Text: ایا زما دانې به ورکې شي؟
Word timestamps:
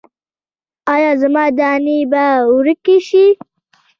ایا 0.93 1.11
زما 1.21 1.45
دانې 1.59 1.99
به 2.11 2.25
ورکې 2.55 2.97
شي؟ 3.07 3.25